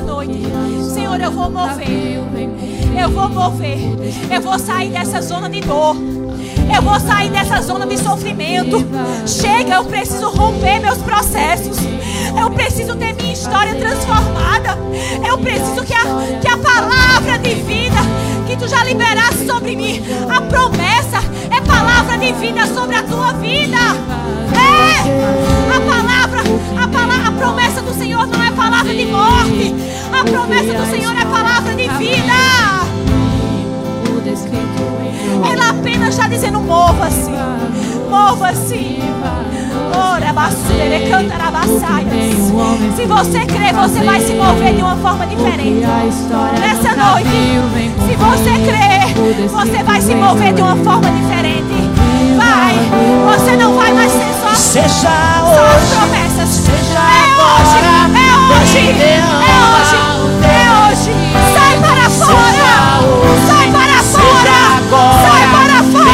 [0.09, 0.39] noite.
[0.91, 2.19] Senhor, eu vou mover.
[2.99, 3.77] Eu vou mover.
[4.31, 5.95] Eu vou sair dessa zona de dor.
[6.75, 8.77] Eu vou sair dessa zona de sofrimento.
[9.25, 11.77] Chega, eu preciso romper meus processos.
[12.39, 14.77] Eu preciso ter minha história transformada.
[15.27, 16.03] Eu preciso que a,
[16.41, 17.97] que a palavra de vida
[18.47, 21.19] que tu já liberaste sobre mim, a promessa
[21.55, 23.77] é palavra de vida sobre a tua vida.
[24.55, 24.79] É
[25.75, 26.41] a palavra,
[26.83, 26.87] a
[27.39, 29.73] promessa do Senhor não é palavra de morte.
[30.11, 32.33] A promessa do Senhor é palavra de vida.
[35.49, 37.31] Ela apenas está dizendo: mova-se,
[38.09, 38.99] mova-se.
[39.91, 40.33] Ora,
[41.09, 41.51] canta na
[42.95, 45.85] Se você crer, você vai se mover de uma forma diferente.
[46.59, 47.29] Nessa noite,
[48.05, 51.89] se você crer, você vai se mover de uma forma diferente.
[52.35, 52.75] Vai,
[53.35, 56.78] você não vai mais ser só, só as promessas
[57.39, 58.29] hoje, é
[58.59, 59.17] hoje, é
[59.71, 59.97] hoje,
[60.43, 61.11] é hoje.
[61.53, 62.73] Sai para fora,
[63.47, 64.59] sai para fora,
[65.23, 66.09] sai para fora,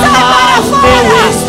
[0.00, 1.47] sai para fora.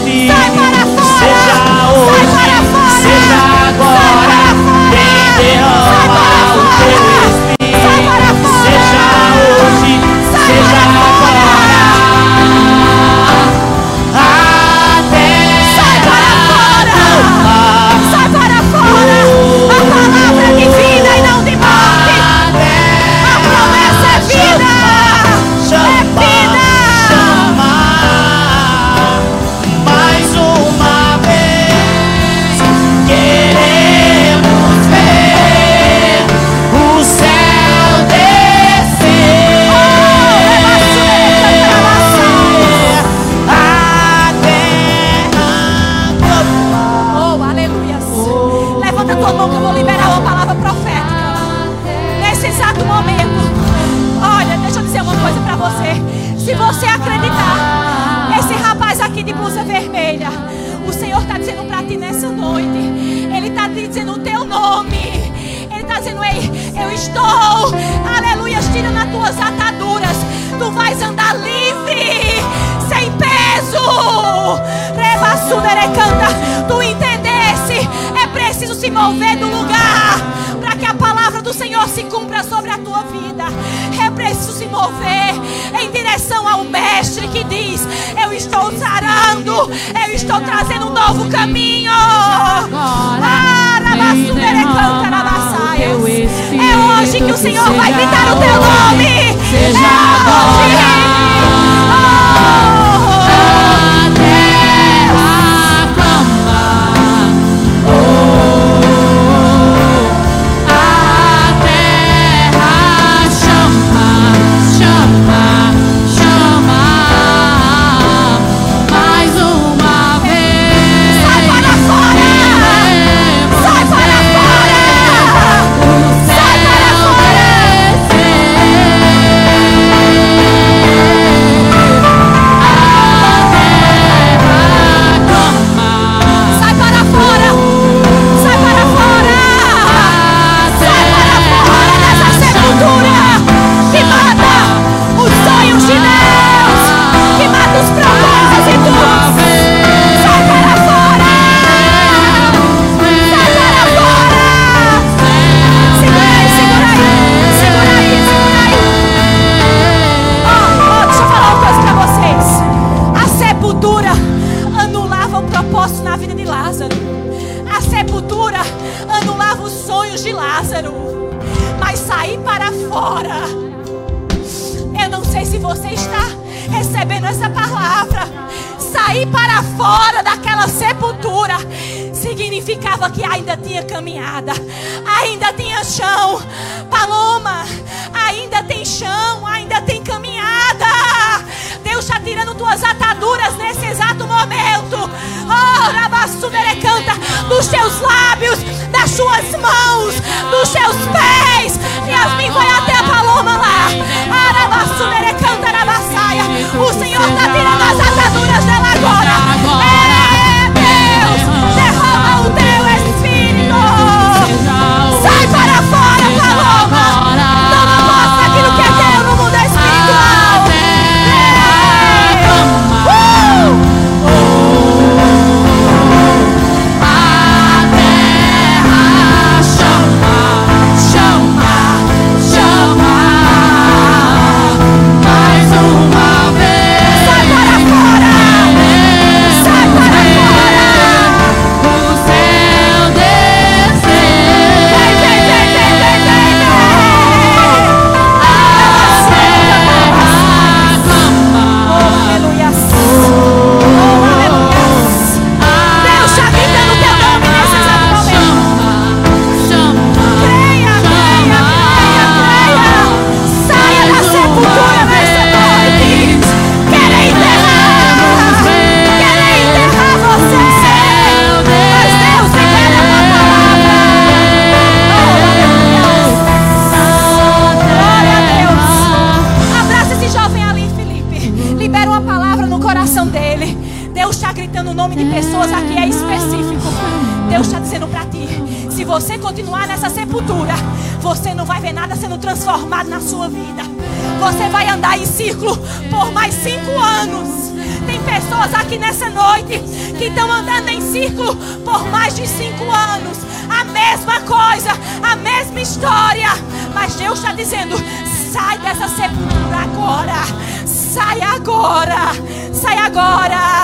[309.10, 310.88] Sepultura agora.
[310.88, 312.32] Sai agora.
[312.72, 313.84] Sai agora.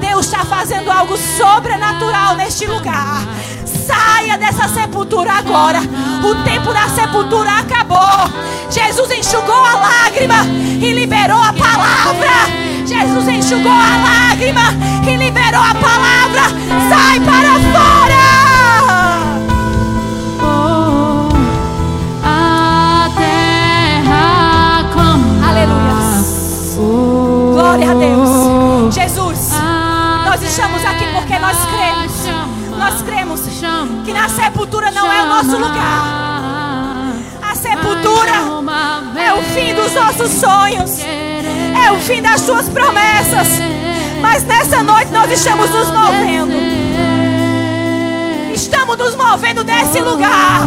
[0.00, 3.22] Deus está fazendo algo sobrenatural neste lugar.
[3.64, 5.80] Saia dessa sepultura agora.
[6.22, 8.30] O tempo da sepultura acabou.
[8.70, 10.44] Jesus enxugou a lágrima
[10.80, 12.74] e liberou a palavra.
[12.86, 14.72] Jesus enxugou a lágrima
[15.06, 16.42] e liberou a palavra.
[16.88, 18.13] Sai para fora.
[30.54, 32.12] Estamos aqui porque nós cremos.
[32.78, 33.40] Nós cremos
[34.04, 37.12] que na sepultura não é o nosso lugar.
[37.42, 38.32] A sepultura
[39.20, 41.00] é o fim dos nossos sonhos.
[41.00, 43.48] É o fim das suas promessas.
[44.22, 46.93] Mas nessa noite nós estamos nos movendo.
[48.74, 50.62] Estamos nos movendo desse lugar.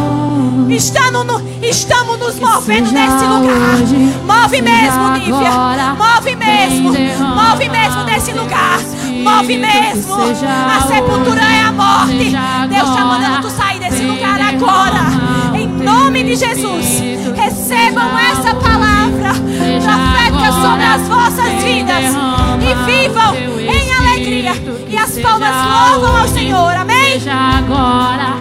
[0.70, 3.78] Estamos, no- estamos nos movendo desse lugar.
[4.26, 5.52] Move mesmo, Nívia.
[5.98, 6.90] Move mesmo.
[7.36, 8.80] Move mesmo desse lugar.
[9.12, 10.16] Move mesmo.
[10.16, 12.34] A sepultura é a morte.
[12.70, 15.04] Deus está mandando tu sair desse lugar agora.
[15.54, 17.02] Em nome de Jesus.
[17.36, 19.34] Recebam essa palavra
[19.84, 22.16] profética sobre as vossas vidas.
[22.62, 23.36] E vivam
[24.28, 24.52] alegria.
[24.90, 25.56] E as palmas
[25.92, 26.76] louvam ao Senhor.
[26.76, 27.14] Amém?
[27.14, 28.36] Seja agora,